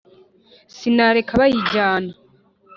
[0.75, 2.11] Sinareka bayijyana.